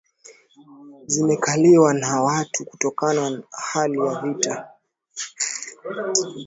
zimekaliwa 1.07 1.93
na 1.93 2.23
watu 2.23 2.65
Kutokanana 2.65 3.43
hali 3.51 3.99
ya 3.99 4.19
vita 4.21 4.69